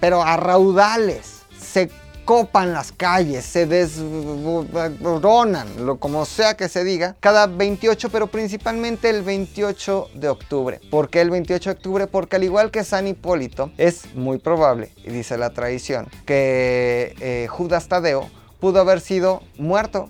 [0.00, 1.42] pero a raudales.
[1.58, 1.90] Se
[2.24, 9.10] copan las calles, se desboronan, lo como sea que se diga, cada 28, pero principalmente
[9.10, 10.80] el 28 de octubre.
[10.90, 12.06] ¿Por qué el 28 de octubre?
[12.06, 17.46] Porque al igual que San Hipólito, es muy probable, y dice la tradición, que eh,
[17.48, 20.08] Judas Tadeo pudo haber sido muerto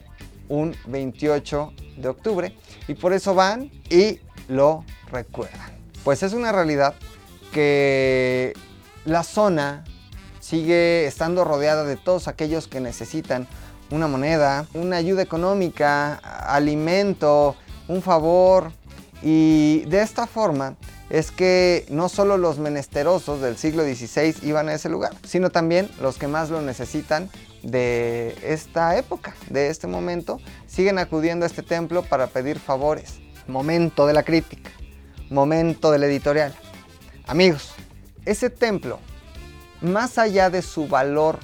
[0.48, 2.56] un 28 de octubre
[2.88, 5.72] y por eso van y lo recuerdan.
[6.04, 6.94] Pues es una realidad
[7.52, 8.52] que
[9.04, 9.84] la zona
[10.44, 13.48] sigue estando rodeada de todos aquellos que necesitan
[13.90, 17.56] una moneda, una ayuda económica, alimento,
[17.88, 18.70] un favor.
[19.22, 20.76] Y de esta forma
[21.08, 25.88] es que no solo los menesterosos del siglo XVI iban a ese lugar, sino también
[26.02, 27.30] los que más lo necesitan
[27.62, 33.14] de esta época, de este momento, siguen acudiendo a este templo para pedir favores.
[33.46, 34.70] Momento de la crítica,
[35.30, 36.54] momento del editorial.
[37.26, 37.72] Amigos,
[38.26, 38.98] ese templo,
[39.84, 41.38] más allá de su valor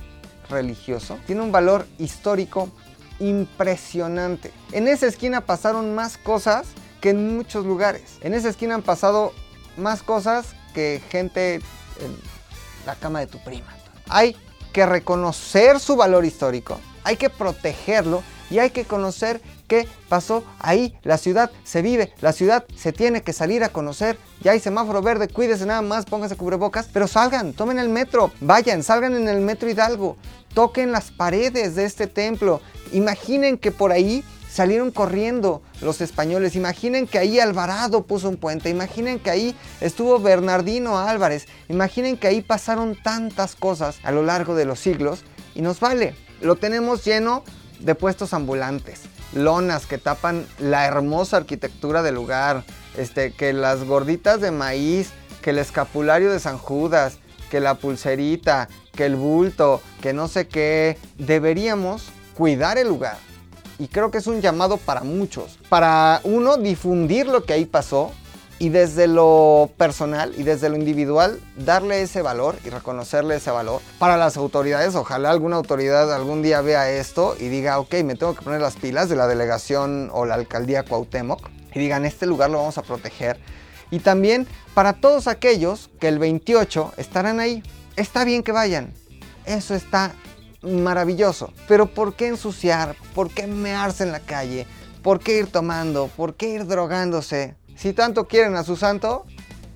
[0.49, 2.71] religioso, tiene un valor histórico
[3.19, 4.53] impresionante.
[4.73, 6.67] En esa esquina pasaron más cosas
[7.01, 8.19] que en muchos lugares.
[8.23, 9.33] En esa esquina han pasado
[9.77, 12.17] más cosas que gente en
[12.87, 13.69] la cama de tu prima.
[14.09, 14.37] Hay
[14.73, 19.41] que reconocer su valor histórico, hay que protegerlo y hay que conocer
[19.71, 20.99] qué pasó ahí.
[21.05, 24.19] La ciudad se vive, la ciudad se tiene que salir a conocer.
[24.43, 28.83] Ya hay semáforo verde, cuídese nada más, pónganse cubrebocas, pero salgan, tomen el metro, vayan,
[28.83, 30.17] salgan en el metro Hidalgo,
[30.55, 32.61] toquen las paredes de este templo.
[32.93, 36.57] Imaginen que por ahí salieron corriendo los españoles.
[36.57, 38.71] Imaginen que ahí Alvarado puso un puente.
[38.71, 41.47] Imaginen que ahí estuvo Bernardino Álvarez.
[41.69, 45.23] Imaginen que ahí pasaron tantas cosas a lo largo de los siglos
[45.55, 46.17] y nos vale.
[46.41, 47.45] Lo tenemos lleno
[47.81, 52.65] de puestos ambulantes, lonas que tapan la hermosa arquitectura del lugar,
[52.97, 55.11] este, que las gorditas de maíz,
[55.43, 57.19] que el escapulario de San Judas,
[57.51, 60.99] que la pulserita, que el bulto, que no sé qué.
[61.19, 63.19] Deberíamos cuidar el lugar.
[63.79, 65.59] Y creo que es un llamado para muchos.
[65.69, 68.13] Para uno, difundir lo que ahí pasó
[68.61, 73.81] y desde lo personal y desde lo individual darle ese valor y reconocerle ese valor
[73.99, 74.95] para las autoridades.
[74.95, 78.77] Ojalá alguna autoridad algún día vea esto y diga, ok, me tengo que poner las
[78.77, 82.83] pilas de la delegación o la alcaldía Cuauhtémoc y digan, este lugar lo vamos a
[82.83, 83.41] proteger.
[83.91, 87.63] Y también para todos aquellos que el 28 estarán ahí.
[87.97, 88.93] Está bien que vayan.
[89.47, 90.13] Eso está
[90.61, 91.51] maravilloso.
[91.67, 92.95] Pero ¿por qué ensuciar?
[93.15, 94.67] ¿Por qué mearse en la calle?
[95.03, 96.09] ¿Por qué ir tomando?
[96.09, 97.57] ¿Por qué ir drogándose?
[97.81, 99.25] Si tanto quieren a su santo,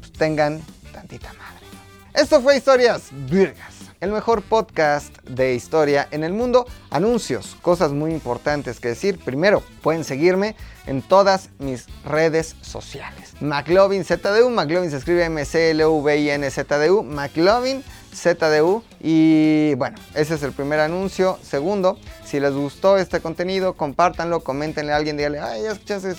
[0.01, 0.61] pues tengan
[0.93, 1.65] tantita madre.
[2.13, 6.67] Esto fue Historias Virgas, el mejor podcast de historia en el mundo.
[6.91, 9.19] Anuncios, cosas muy importantes que decir.
[9.25, 13.33] Primero, pueden seguirme en todas mis redes sociales.
[13.41, 17.83] McLovin ZDU, McLovin se escribe M-C-L-V-I-N-Z-D-U, McLovin
[18.15, 18.83] ZDU.
[19.01, 21.39] Y bueno, ese es el primer anuncio.
[21.43, 26.15] Segundo, si les gustó este contenido, compártanlo, coméntenle a alguien, díganle, ay, ya escuchaste,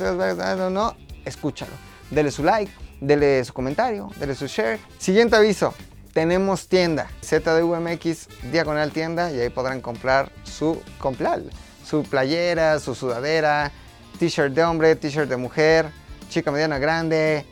[0.58, 1.74] no, no, escúchalo.
[2.10, 2.72] Dele su like,
[3.02, 4.80] dele su comentario, dele su share.
[4.98, 5.74] Siguiente aviso,
[6.14, 11.50] tenemos tienda, ZDUMX, diagonal tienda, y ahí podrán comprar su complal,
[11.86, 13.72] su playera, su sudadera,
[14.18, 15.88] t-shirt de hombre, t-shirt de mujer,
[16.30, 17.46] chica mediana grande.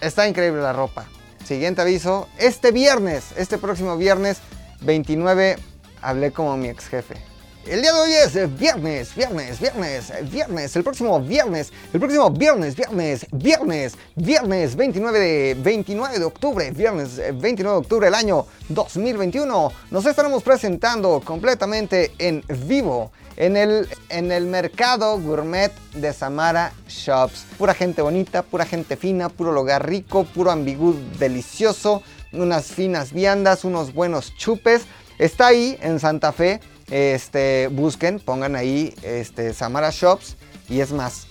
[0.00, 1.06] Está increíble la ropa.
[1.44, 4.40] Siguiente aviso, este viernes, este próximo viernes
[4.82, 5.56] 29,
[6.02, 7.29] hablé como mi ex jefe.
[7.66, 12.74] El día de hoy es viernes, viernes, viernes, viernes, el próximo viernes, el próximo viernes,
[12.74, 19.72] viernes, viernes, viernes 29 de, 29 de octubre, viernes 29 de octubre del año 2021,
[19.90, 27.44] nos estaremos presentando completamente en vivo en el, en el mercado gourmet de Samara Shops.
[27.58, 32.02] Pura gente bonita, pura gente fina, puro lugar rico, puro ambigú delicioso,
[32.32, 34.86] unas finas viandas, unos buenos chupes.
[35.18, 36.60] Está ahí en Santa Fe
[36.90, 40.36] este, busquen, pongan ahí este, Samara Shops
[40.68, 41.26] y es más,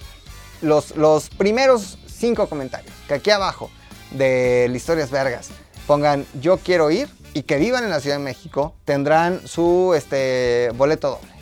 [0.61, 3.69] los, los primeros cinco comentarios que aquí abajo
[4.11, 5.49] de Historias Vergas
[5.87, 10.71] pongan yo quiero ir y que vivan en la Ciudad de México tendrán su este,
[10.75, 11.33] boleto doble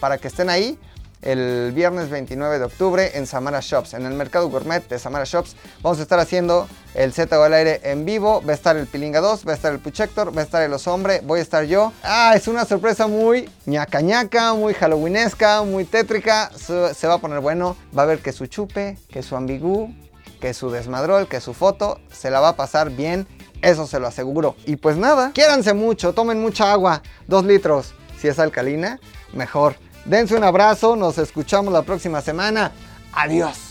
[0.00, 0.78] para que estén ahí
[1.22, 5.56] el viernes 29 de octubre en Samara Shops, en el mercado gourmet de Samara Shops.
[5.82, 8.42] Vamos a estar haciendo el Z al aire en vivo.
[8.46, 10.72] Va a estar el Pilinga 2, va a estar el Puchector, va a estar el
[10.72, 11.92] Osombre, voy a estar yo.
[12.02, 16.50] Ah, es una sorpresa muy ñaca ñaca, muy halloweenesca, muy tétrica.
[16.56, 17.76] Se va a poner bueno.
[17.96, 19.94] Va a ver que su chupe, que su ambigú,
[20.40, 23.26] que su desmadrol, que su foto se la va a pasar bien.
[23.62, 24.54] Eso se lo aseguro.
[24.66, 27.94] Y pues nada, quiéranse mucho, tomen mucha agua, dos litros.
[28.20, 29.00] Si es alcalina,
[29.32, 29.76] mejor.
[30.06, 32.70] Dense un abrazo, nos escuchamos la próxima semana.
[33.12, 33.65] Adiós.